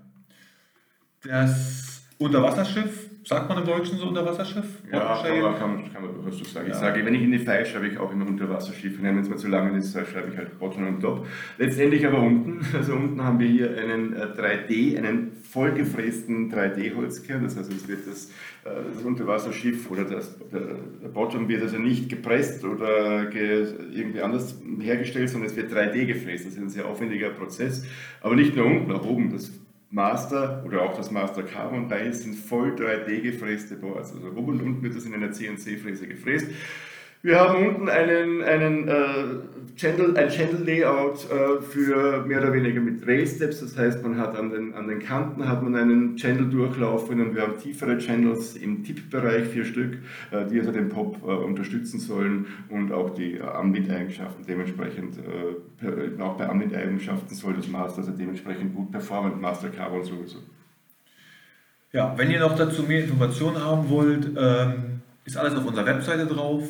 Das 1.21 1.88
Unterwasserschiff 2.19 3.09
Sagt 3.29 3.49
man 3.49 3.59
im 3.59 3.65
Deutschen 3.65 3.97
so 3.97 4.07
Unterwasserschiff? 4.07 4.65
Ja, 4.91 5.21
kann 5.21 5.41
man, 5.41 5.59
kann, 5.59 5.93
kann 5.93 6.03
man 6.03 6.15
durchaus 6.15 6.39
so 6.39 6.45
sagen. 6.45 6.67
Ja. 6.67 6.73
Ich 6.73 6.79
sage, 6.79 7.05
wenn 7.05 7.13
ich 7.13 7.21
in 7.21 7.31
die 7.31 7.39
Pfeil 7.39 7.65
schreibe 7.65 7.87
ich 7.87 7.97
auch 7.97 8.11
immer 8.11 8.25
Unterwasserschiff. 8.25 9.01
Wenn 9.01 9.19
es 9.19 9.29
mir 9.29 9.35
zu 9.35 9.49
lang 9.49 9.75
ist, 9.75 9.91
schreibe 9.91 10.31
ich 10.31 10.37
halt 10.37 10.57
Bottom 10.57 10.87
und 10.87 11.01
Top. 11.01 11.27
Letztendlich 11.59 12.07
aber 12.07 12.19
unten, 12.19 12.65
also 12.75 12.93
unten 12.93 13.23
haben 13.23 13.39
wir 13.39 13.47
hier 13.47 13.77
einen 13.77 14.15
3D, 14.15 14.95
äh, 14.95 14.97
einen 14.97 15.33
vollgefrästen 15.43 16.51
3D-Holzkern. 16.51 17.43
Das 17.43 17.57
heißt, 17.57 17.71
es 17.71 17.87
wird 17.87 18.07
das, 18.07 18.31
äh, 18.63 18.69
das 18.93 19.03
Unterwasserschiff 19.03 19.91
oder 19.91 20.05
das, 20.05 20.35
der 20.51 21.09
Bottom 21.09 21.47
wird 21.49 21.61
also 21.61 21.77
nicht 21.77 22.09
gepresst 22.09 22.63
oder 22.63 23.25
ge, 23.25 23.67
irgendwie 23.93 24.21
anders 24.21 24.59
hergestellt, 24.79 25.29
sondern 25.29 25.51
es 25.51 25.55
wird 25.55 25.71
3D 25.71 26.05
gefräst. 26.05 26.47
Das 26.47 26.53
ist 26.53 26.59
ein 26.59 26.69
sehr 26.69 26.87
aufwendiger 26.87 27.29
Prozess. 27.29 27.85
Aber 28.21 28.35
nicht 28.35 28.55
nur 28.55 28.65
unten, 28.65 28.91
auch 28.91 29.05
oben. 29.05 29.31
Das 29.31 29.51
Master 29.91 30.63
oder 30.65 30.83
auch 30.83 30.95
das 30.95 31.09
Master 31.09 31.43
Carbon, 31.43 31.87
beides 31.87 32.23
sind 32.23 32.35
voll 32.35 32.75
3D 32.75 33.21
gefräste 33.21 33.75
Boards. 33.75 34.13
Also 34.13 34.27
oben 34.29 34.53
und 34.53 34.61
unten 34.61 34.83
wird 34.83 34.95
das 34.95 35.05
in 35.05 35.13
einer 35.13 35.31
CNC-Fräse 35.31 36.07
gefräst. 36.07 36.47
Wir 37.21 37.37
haben 37.37 37.67
unten 37.67 37.89
einen, 37.89 38.41
einen 38.43 38.87
äh, 38.87 39.75
Channel, 39.75 40.15
ein 40.15 40.29
Channel-Layout 40.29 41.29
äh, 41.29 41.61
für 41.61 42.25
mehr 42.25 42.39
oder 42.39 42.53
weniger 42.53 42.79
mit 42.79 43.05
Rail-Steps, 43.05 43.59
das 43.59 43.77
heißt, 43.77 44.03
man 44.03 44.17
hat 44.17 44.37
an 44.37 44.51
den, 44.51 44.73
an 44.73 44.87
den 44.87 44.99
Kanten 44.99 45.45
hat 45.45 45.61
man 45.61 45.75
einen 45.75 46.15
Channel-Durchlauf 46.15 47.09
und 47.09 47.35
wir 47.35 47.41
haben 47.41 47.57
tiefere 47.57 47.97
Channels 47.97 48.55
im 48.55 48.85
Tip-Bereich, 48.85 49.47
vier 49.49 49.65
Stück, 49.65 49.97
äh, 50.31 50.45
die 50.45 50.59
also 50.59 50.71
den 50.71 50.87
Pop 50.87 51.17
äh, 51.21 51.25
unterstützen 51.25 51.99
sollen 51.99 52.47
und 52.69 52.93
auch 52.93 53.09
die 53.09 53.33
äh, 53.33 53.41
Anbindeigenschaften 53.41 54.45
dementsprechend, 54.45 55.17
äh, 55.17 56.21
auch 56.21 56.37
bei 56.37 56.47
Anbindeigenschaften 56.47 57.35
soll 57.35 57.53
das 57.53 57.67
Master 57.67 57.99
also 57.99 58.11
dementsprechend 58.11 58.73
gut 58.73 58.91
performen, 58.91 59.41
Master 59.41 59.67
Carbon 59.67 60.05
sowieso. 60.05 60.37
Ja, 61.91 62.13
wenn 62.17 62.31
ihr 62.31 62.39
noch 62.39 62.55
dazu 62.55 62.83
mehr 62.83 63.03
Informationen 63.03 63.61
haben 63.61 63.89
wollt, 63.89 64.25
ähm, 64.37 65.01
ist 65.25 65.35
alles 65.35 65.55
auf 65.55 65.65
unserer 65.65 65.85
Webseite 65.85 66.25
drauf. 66.25 66.63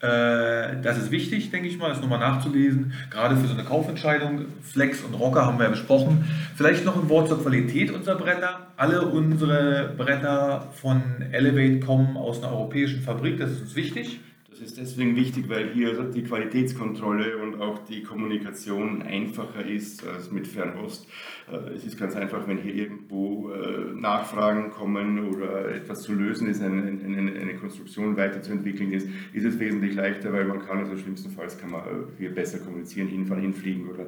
Äh, 0.00 0.80
das 0.82 0.98
ist 0.98 1.10
wichtig, 1.10 1.50
denke 1.50 1.68
ich 1.68 1.78
mal, 1.78 1.88
das 1.88 2.00
nochmal 2.00 2.18
nachzulesen, 2.18 2.92
gerade 3.10 3.36
für 3.36 3.46
so 3.46 3.54
eine 3.54 3.64
Kaufentscheidung. 3.64 4.46
Flex 4.62 5.02
und 5.02 5.14
Rocker 5.14 5.46
haben 5.46 5.58
wir 5.58 5.64
ja 5.64 5.70
besprochen. 5.70 6.24
Vielleicht 6.56 6.84
noch 6.84 7.00
ein 7.00 7.08
Wort 7.08 7.28
zur 7.28 7.40
Qualität 7.40 7.90
unserer 7.90 8.16
Bretter. 8.16 8.68
Alle 8.76 9.02
unsere 9.02 9.94
Bretter 9.96 10.68
von 10.74 11.02
Elevate 11.32 11.80
kommen 11.80 12.16
aus 12.16 12.42
einer 12.42 12.52
europäischen 12.52 13.02
Fabrik, 13.02 13.38
das 13.38 13.50
ist 13.50 13.62
uns 13.62 13.76
wichtig. 13.76 14.20
Das 14.54 14.60
ist 14.60 14.78
deswegen 14.78 15.16
wichtig, 15.16 15.48
weil 15.48 15.70
hier 15.70 16.00
die 16.14 16.22
Qualitätskontrolle 16.22 17.38
und 17.38 17.60
auch 17.60 17.84
die 17.86 18.04
Kommunikation 18.04 19.02
einfacher 19.02 19.66
ist 19.66 20.06
als 20.06 20.30
mit 20.30 20.46
Fernost. 20.46 21.08
Äh, 21.50 21.72
es 21.72 21.84
ist 21.84 21.98
ganz 21.98 22.14
einfach, 22.14 22.46
wenn 22.46 22.58
hier 22.58 22.72
irgendwo 22.72 23.50
äh, 23.50 23.92
Nachfragen 24.00 24.70
kommen 24.70 25.28
oder 25.28 25.74
etwas 25.74 26.02
zu 26.02 26.12
lösen 26.12 26.48
ist, 26.48 26.62
eine, 26.62 26.82
eine, 26.82 27.32
eine 27.32 27.54
Konstruktion 27.54 28.16
weiterzuentwickeln 28.16 28.92
ist, 28.92 29.08
ist 29.32 29.44
es 29.44 29.58
wesentlich 29.58 29.96
leichter, 29.96 30.32
weil 30.32 30.44
man 30.44 30.60
kann, 30.64 30.78
also 30.78 30.96
schlimmstenfalls 30.96 31.58
kann 31.58 31.72
man 31.72 31.80
äh, 31.80 31.86
hier 32.18 32.32
besser 32.32 32.60
kommunizieren, 32.60 33.08
hinfahren, 33.08 33.42
hinfliegen 33.42 33.88
oder 33.88 34.06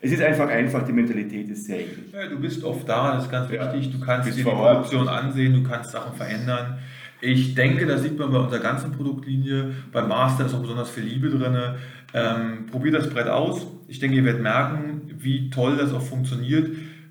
es 0.00 0.12
ist 0.12 0.22
einfach 0.22 0.48
einfach, 0.48 0.86
die 0.86 0.92
Mentalität 0.92 1.48
ist 1.48 1.64
sehr 1.64 1.80
ähnlich. 1.80 2.12
Ja, 2.12 2.28
du 2.28 2.38
bist 2.38 2.62
oft 2.62 2.88
da, 2.88 3.16
das 3.16 3.24
ist 3.24 3.32
ganz 3.32 3.50
wichtig, 3.50 3.90
du 3.90 3.98
kannst 3.98 4.28
dir 4.28 4.32
die 4.32 4.44
Produktion 4.44 5.08
ansehen, 5.08 5.54
du 5.54 5.68
kannst 5.68 5.90
Sachen 5.90 6.16
verändern. 6.16 6.78
Ich 7.20 7.54
denke, 7.54 7.86
das 7.86 8.02
sieht 8.02 8.18
man 8.18 8.30
bei 8.30 8.38
unserer 8.38 8.60
ganzen 8.60 8.92
Produktlinie. 8.92 9.72
Beim 9.92 10.08
Master 10.08 10.46
ist 10.46 10.54
auch 10.54 10.60
besonders 10.60 10.90
viel 10.90 11.04
Liebe 11.04 11.30
drin. 11.30 11.56
Ähm, 12.14 12.66
probiert 12.70 12.94
das 12.94 13.10
Brett 13.10 13.28
aus. 13.28 13.66
Ich 13.88 13.98
denke, 13.98 14.16
ihr 14.16 14.24
werdet 14.24 14.42
merken, 14.42 15.02
wie 15.18 15.50
toll 15.50 15.76
das 15.76 15.92
auch 15.92 16.02
funktioniert. 16.02 16.70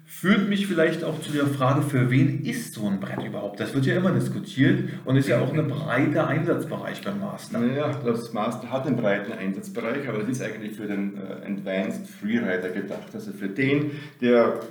Führt 0.10 0.48
mich 0.48 0.68
vielleicht 0.68 1.04
auch 1.04 1.20
zu 1.20 1.34
der 1.34 1.48
Frage, 1.48 1.82
für 1.82 2.10
wen 2.10 2.46
ist 2.46 2.74
so 2.74 2.88
ein 2.88 3.02
Brett 3.02 3.22
überhaupt? 3.26 3.60
Das 3.60 3.76
wird 3.76 3.86
ja 3.86 3.98
immer 3.98 4.12
diskutiert 4.12 4.90
und 5.04 5.18
ist 5.18 5.28
ja 5.28 5.42
auch 5.42 5.54
ein 5.54 5.68
breiter 5.68 6.28
Einsatzbereich 6.28 7.02
beim 7.02 7.20
Master. 7.20 7.60
Ja, 7.76 7.92
das 7.92 8.32
Master 8.32 8.72
hat 8.72 8.88
einen 8.88 8.96
breiten 8.96 9.34
Einsatzbereich, 9.34 10.08
aber 10.08 10.20
es 10.20 10.30
ist 10.30 10.42
eigentlich 10.42 10.78
für 10.78 10.88
den 10.88 11.18
äh, 11.18 11.52
Advanced 11.52 12.08
Freerider 12.08 12.70
gedacht. 12.70 13.10
Also 13.14 13.34
für 13.34 13.50
den, 13.50 13.92
der 14.22 14.62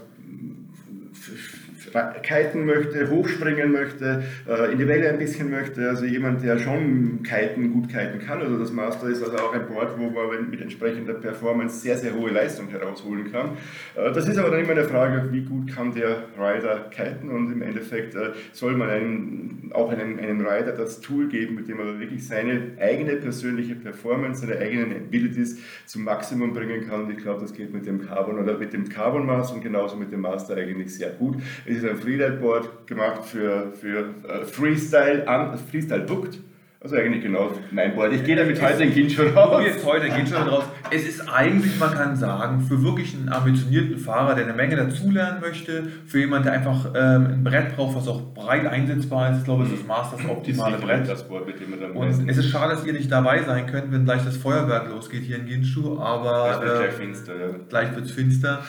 kiten 2.22 2.64
möchte, 2.64 3.10
hochspringen 3.10 3.72
möchte, 3.72 4.22
äh, 4.48 4.72
in 4.72 4.78
die 4.78 4.88
Welle 4.88 5.08
ein 5.08 5.18
bisschen 5.18 5.50
möchte, 5.50 5.88
also 5.88 6.04
jemand, 6.04 6.42
der 6.42 6.58
schon 6.58 7.22
kiten, 7.22 7.72
gut 7.72 7.88
kiten 7.88 8.18
kann. 8.24 8.40
Also 8.40 8.58
das 8.58 8.72
Master 8.72 9.08
ist 9.08 9.22
also 9.22 9.36
auch 9.38 9.54
ein 9.54 9.66
Board, 9.66 9.98
wo 9.98 10.10
man 10.10 10.50
mit 10.50 10.60
entsprechender 10.60 11.14
Performance 11.14 11.80
sehr, 11.80 11.96
sehr 11.96 12.14
hohe 12.14 12.30
Leistung 12.30 12.68
herausholen 12.68 13.30
kann. 13.30 13.50
Äh, 13.94 14.12
das 14.12 14.28
ist 14.28 14.38
aber 14.38 14.50
dann 14.50 14.60
immer 14.60 14.72
eine 14.72 14.84
Frage, 14.84 15.32
wie 15.32 15.42
gut 15.42 15.68
kann 15.74 15.94
der 15.94 16.24
Rider 16.38 16.90
kiten 16.90 17.30
und 17.30 17.52
im 17.52 17.62
Endeffekt 17.62 18.14
äh, 18.14 18.32
soll 18.52 18.76
man 18.76 18.90
einem, 18.90 19.72
auch 19.72 19.90
einem, 19.90 20.18
einem 20.18 20.46
Rider 20.46 20.72
das 20.72 21.00
Tool 21.00 21.28
geben, 21.28 21.54
mit 21.54 21.68
dem 21.68 21.78
er 21.80 21.98
wirklich 21.98 22.26
seine 22.26 22.72
eigene 22.80 23.16
persönliche 23.16 23.74
Performance, 23.74 24.46
seine 24.46 24.60
eigenen 24.60 24.92
Abilities 24.92 25.60
zum 25.86 26.04
Maximum 26.04 26.52
bringen 26.52 26.86
kann. 26.88 27.04
Und 27.04 27.10
ich 27.10 27.18
glaube, 27.18 27.40
das 27.40 27.52
geht 27.52 27.72
mit 27.72 27.86
dem 27.86 28.06
Carbon 28.06 28.38
oder 28.38 28.58
mit 28.58 28.72
dem 28.72 28.88
Carbon 28.88 29.26
Master 29.26 29.56
und 29.56 29.62
genauso 29.62 29.96
mit 29.96 30.12
dem 30.12 30.20
Master 30.20 30.56
eigentlich 30.56 30.94
sehr 30.94 31.10
gut. 31.10 31.36
Es 31.64 31.78
ist 31.78 31.85
ein 31.90 31.96
Freeride-Board 31.96 32.86
gemacht 32.86 33.24
für, 33.24 33.72
für 33.72 34.14
uh, 34.24 34.44
Freestyle, 34.44 35.26
un, 35.28 35.58
Freestyle 35.70 36.02
booked. 36.02 36.38
Also 36.86 36.98
eigentlich 36.98 37.24
genau 37.24 37.50
mein 37.72 37.96
Board. 37.96 38.12
Ich 38.12 38.22
gehe 38.22 38.36
damit 38.36 38.62
heute 38.62 38.84
in 38.84 38.92
Kincho 38.92 39.24
raus. 39.34 39.64
Jetzt 39.66 39.84
heute 39.84 40.06
in 40.06 40.14
Kincho 40.14 40.36
raus. 40.36 40.64
Es 40.90 41.08
ist 41.08 41.28
eigentlich, 41.28 41.80
man 41.80 41.92
kann 41.92 42.14
sagen, 42.14 42.60
für 42.60 42.80
wirklich 42.80 43.12
einen 43.12 43.28
ambitionierten 43.28 43.98
Fahrer, 43.98 44.36
der 44.36 44.44
eine 44.44 44.54
Menge 44.54 44.76
dazulernen 44.76 45.40
möchte, 45.40 45.88
für 46.06 46.20
jemanden, 46.20 46.44
der 46.44 46.52
einfach 46.52 46.92
ähm, 46.94 47.26
ein 47.26 47.44
Brett 47.44 47.74
braucht, 47.74 47.96
was 47.96 48.06
auch 48.06 48.32
breit 48.34 48.66
einsetzbar 48.66 49.32
ist. 49.32 49.38
Ich 49.38 49.44
glaube, 49.44 49.64
es 49.64 49.70
ist 49.70 49.80
das 49.80 49.88
Master 49.88 50.16
das 50.16 50.30
optimale 50.30 50.78
Brett. 50.78 51.08
Das 51.08 51.26
Board, 51.26 51.48
mit 51.48 51.58
dem 51.58 51.70
wir 51.70 51.78
dann 51.78 51.90
Und 51.90 52.28
es 52.28 52.36
ist 52.36 52.50
schade, 52.50 52.74
dass 52.74 52.84
ihr 52.84 52.92
nicht 52.92 53.10
dabei 53.10 53.42
sein 53.42 53.66
könnt, 53.66 53.90
wenn 53.90 54.04
gleich 54.04 54.24
das 54.24 54.36
Feuerwerk 54.36 54.88
losgeht 54.88 55.22
hier 55.22 55.38
in 55.38 55.46
Ginshu. 55.46 55.98
Aber 55.98 56.62
äh, 56.62 56.78
gleich 56.78 56.92
finster. 56.92 57.32
Ja. 57.34 57.54
Gleich 57.68 57.96
wird 57.96 58.04
es 58.04 58.12
finster. 58.12 58.62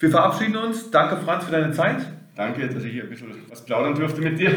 Wir 0.00 0.10
verabschieden 0.10 0.56
uns. 0.56 0.90
Danke, 0.90 1.16
Franz, 1.16 1.44
für 1.44 1.52
deine 1.52 1.72
Zeit. 1.72 2.04
Danke, 2.36 2.68
dass 2.68 2.84
ich 2.84 2.92
hier 2.92 3.04
ein 3.04 3.10
bisschen 3.10 3.28
was 3.48 3.64
plaudern 3.64 3.94
durfte 3.94 4.20
mit 4.20 4.38
dir. 4.38 4.52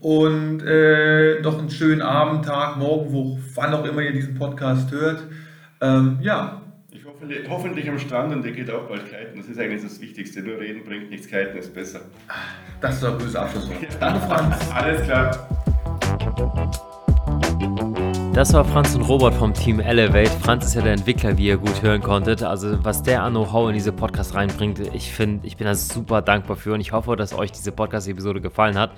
Und 0.00 0.60
äh, 0.66 1.40
noch 1.40 1.58
einen 1.58 1.70
schönen 1.70 2.02
Abend, 2.02 2.44
Tag, 2.44 2.76
Morgen, 2.76 3.12
wo, 3.12 3.38
wann 3.54 3.72
auch 3.72 3.84
immer 3.84 4.02
ihr 4.02 4.12
diesen 4.12 4.34
Podcast 4.34 4.90
hört. 4.90 5.22
Ähm, 5.80 6.18
ja. 6.20 6.60
Ich 6.90 7.04
hoffe, 7.06 7.26
hoffentlich 7.48 7.88
am 7.88 7.98
Strand 7.98 8.34
und 8.34 8.44
ihr 8.44 8.52
geht 8.52 8.70
auch 8.70 8.86
bald 8.88 9.06
kiten. 9.06 9.38
Das 9.38 9.46
ist 9.46 9.58
eigentlich 9.58 9.82
das 9.82 10.00
Wichtigste. 10.00 10.42
Nur 10.42 10.58
reden 10.58 10.84
bringt 10.84 11.08
nichts, 11.10 11.26
kiten 11.28 11.56
ist 11.56 11.72
besser. 11.72 12.00
Das 12.80 12.96
ist 12.96 13.04
ein 13.04 13.16
böse 13.16 13.40
Abschlusswort. 13.40 13.82
Ja. 13.82 13.88
Danke, 13.98 14.20
Franz. 14.26 14.70
Alles 14.74 15.02
klar. 15.02 15.48
Das 18.34 18.54
war 18.54 18.64
Franz 18.64 18.94
und 18.94 19.02
Robert 19.02 19.34
vom 19.34 19.52
Team 19.52 19.78
Elevate. 19.78 20.30
Franz 20.30 20.64
ist 20.64 20.74
ja 20.74 20.80
der 20.80 20.94
Entwickler, 20.94 21.36
wie 21.36 21.48
ihr 21.48 21.58
gut 21.58 21.82
hören 21.82 22.00
konntet. 22.00 22.42
Also 22.42 22.82
was 22.82 23.02
der 23.02 23.22
an 23.22 23.34
Know-how 23.34 23.68
in 23.68 23.74
diese 23.74 23.92
Podcast 23.92 24.34
reinbringt, 24.34 24.78
ich 24.94 25.12
finde, 25.12 25.46
ich 25.46 25.58
bin 25.58 25.66
da 25.66 25.74
super 25.74 26.22
dankbar 26.22 26.56
für 26.56 26.72
und 26.72 26.80
ich 26.80 26.92
hoffe, 26.92 27.14
dass 27.14 27.34
euch 27.34 27.52
diese 27.52 27.72
Podcast-Episode 27.72 28.40
gefallen 28.40 28.78
hat. 28.78 28.92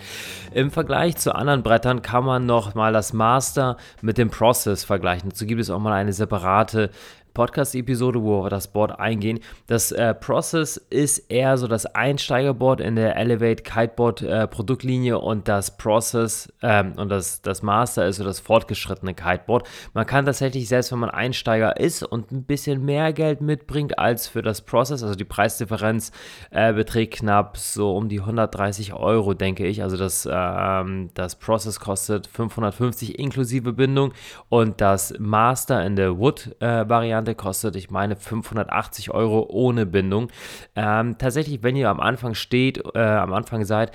Im 0.53 0.71
Vergleich 0.71 1.17
zu 1.17 1.35
anderen 1.35 1.65
Brettern 1.65 2.01
kann 2.01 2.25
man 2.25 2.47
noch 2.47 2.77
mal 2.77 2.93
das 2.93 3.13
Master 3.13 3.77
mit 4.03 4.19
dem 4.19 4.31
Process 4.31 4.85
vergleichen. 4.85 5.31
Dazu 5.31 5.47
gibt 5.47 5.61
es 5.61 5.69
auch 5.69 5.81
mal 5.81 5.93
eine 5.93 6.13
separate 6.13 6.91
Podcast-Episode, 7.35 8.23
wo 8.23 8.45
wir 8.45 8.51
das 8.51 8.69
Board 8.69 8.99
eingehen. 8.99 9.41
Das 9.67 9.93
äh, 9.93 10.15
Process 10.15 10.77
ist 10.77 11.19
eher 11.31 11.59
so 11.59 11.67
das 11.67 11.87
Einsteigerboard 11.87 12.81
in 12.81 12.97
der 12.97 13.17
Elevate 13.17 13.63
Kiteboard 13.63 14.23
äh, 14.23 14.47
Produktlinie 14.47 15.19
und 15.19 15.49
das 15.49 15.77
Process 15.77 16.53
ähm, 16.63 16.93
und 16.97 17.09
das, 17.09 17.43
das 17.43 17.63
Master 17.63 18.07
ist 18.07 18.17
so 18.17 18.25
das 18.25 18.41
fortgeschrittene 18.41 19.15
Kiteboard. 19.15 19.67
Man 19.93 20.07
kann 20.07 20.25
tatsächlich, 20.25 20.69
selbst 20.69 20.93
wenn 20.93 21.01
man 21.01 21.11
Einsteiger 21.11 21.79
ist 21.79 22.03
und 22.03 22.31
ein 22.31 22.45
bisschen 22.45 22.85
mehr 22.85 23.13
Geld 23.13 23.41
mitbringt 23.41 23.99
als 23.99 24.29
für 24.29 24.43
das 24.43 24.61
Process, 24.61 25.03
also 25.03 25.15
die 25.15 25.25
Preisdifferenz 25.25 26.13
äh, 26.51 26.73
beträgt 26.73 27.15
knapp 27.15 27.57
so 27.57 27.97
um 27.97 28.09
die 28.09 28.21
130 28.21 28.95
Euro, 28.95 29.35
denke 29.35 29.67
ich. 29.67 29.83
Also 29.83 29.97
das, 29.97 30.29
ähm, 30.31 31.11
das 31.15 31.37
Process 31.37 31.81
kostet 31.81 32.27
550 32.27 33.19
inklusive 33.19 33.73
Bindung 33.73 34.13
und 34.49 34.81
das 34.81 35.15
Master 35.19 35.85
in 35.85 35.97
der 35.97 36.19
Wood-Variante 36.19 37.24
Variante 37.25 37.35
kostet, 37.35 37.77
ich 37.77 37.91
meine, 37.91 38.17
580 38.17 39.11
Euro 39.11 39.47
ohne 39.49 39.87
Bindung. 39.87 40.29
Ähm, 40.77 41.17
tatsächlich, 41.19 41.63
wenn 41.63 41.77
ihr 41.77 41.89
am 41.89 42.01
Anfang 42.01 42.35
steht, 42.35 42.83
äh, 42.95 42.99
am 42.99 43.33
Anfang 43.33 43.65
seid, 43.65 43.93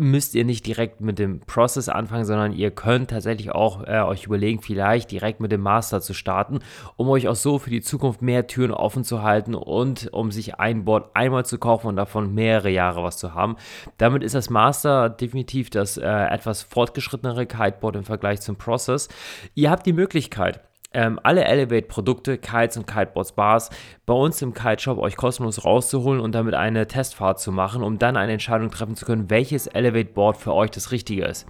müsst 0.00 0.34
ihr 0.34 0.44
nicht 0.44 0.66
direkt 0.66 1.02
mit 1.02 1.18
dem 1.18 1.40
Process 1.40 1.88
anfangen, 1.90 2.24
sondern 2.24 2.54
ihr 2.54 2.70
könnt 2.70 3.10
tatsächlich 3.10 3.52
auch 3.52 3.86
äh, 3.86 4.00
euch 4.00 4.24
überlegen, 4.24 4.62
vielleicht 4.62 5.10
direkt 5.10 5.40
mit 5.40 5.52
dem 5.52 5.60
Master 5.60 6.00
zu 6.00 6.14
starten, 6.14 6.60
um 6.96 7.08
euch 7.10 7.28
auch 7.28 7.36
so 7.36 7.58
für 7.58 7.68
die 7.68 7.82
Zukunft 7.82 8.22
mehr 8.22 8.46
Türen 8.46 8.72
offen 8.72 9.04
zu 9.04 9.22
halten 9.22 9.54
und 9.54 10.08
um 10.12 10.32
sich 10.32 10.58
ein 10.58 10.84
Board 10.84 11.10
einmal 11.14 11.44
zu 11.44 11.58
kaufen 11.58 11.88
und 11.88 11.96
davon 11.96 12.34
mehrere 12.34 12.70
Jahre 12.70 13.04
was 13.04 13.18
zu 13.18 13.34
haben. 13.34 13.56
Damit 13.98 14.22
ist 14.22 14.34
das 14.34 14.48
Master 14.48 15.10
definitiv 15.10 15.68
das 15.68 15.98
äh, 15.98 16.06
etwas 16.06 16.62
fortgeschrittenere 16.62 17.46
Kiteboard 17.46 17.96
im 17.96 18.04
Vergleich 18.04 18.40
zum 18.40 18.56
Process. 18.56 19.08
Ihr 19.54 19.70
habt 19.70 19.84
die 19.84 19.92
Möglichkeit, 19.92 20.60
ähm, 20.94 21.18
alle 21.22 21.44
Elevate-Produkte, 21.44 22.38
Kites 22.38 22.76
und 22.76 22.86
Kiteboards 22.86 23.32
Bars 23.32 23.70
bei 24.06 24.14
uns 24.14 24.40
im 24.42 24.54
Kite-Shop 24.54 24.98
euch 24.98 25.16
kostenlos 25.16 25.64
rauszuholen 25.64 26.20
und 26.20 26.34
damit 26.34 26.54
eine 26.54 26.86
Testfahrt 26.86 27.40
zu 27.40 27.52
machen, 27.52 27.82
um 27.82 27.98
dann 27.98 28.16
eine 28.16 28.32
Entscheidung 28.32 28.70
treffen 28.70 28.96
zu 28.96 29.04
können, 29.04 29.30
welches 29.30 29.66
Elevate-Board 29.66 30.36
für 30.36 30.54
euch 30.54 30.70
das 30.70 30.92
Richtige 30.92 31.24
ist. 31.24 31.46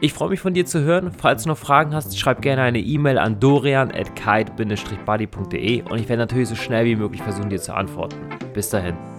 Ich 0.00 0.12
freue 0.12 0.30
mich 0.30 0.38
von 0.38 0.54
dir 0.54 0.64
zu 0.64 0.82
hören. 0.82 1.10
Falls 1.10 1.42
du 1.42 1.48
noch 1.48 1.58
Fragen 1.58 1.92
hast, 1.92 2.16
schreib 2.18 2.40
gerne 2.40 2.62
eine 2.62 2.78
E-Mail 2.78 3.18
an 3.18 3.40
dorian.kite-buddy.de 3.40 5.82
und 5.82 5.98
ich 5.98 6.08
werde 6.08 6.22
natürlich 6.22 6.48
so 6.48 6.54
schnell 6.54 6.84
wie 6.84 6.94
möglich 6.94 7.20
versuchen, 7.20 7.50
dir 7.50 7.60
zu 7.60 7.74
antworten. 7.74 8.14
Bis 8.54 8.70
dahin. 8.70 9.17